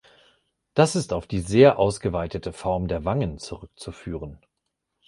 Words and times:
Das 0.73 0.95
ist 0.95 1.13
auf 1.13 1.27
die 1.27 1.41
sehr 1.41 1.77
ausgeweitete 1.77 2.53
Form 2.53 2.87
der 2.87 3.05
Wangen 3.05 3.37
zurückzuführen. 3.37 4.43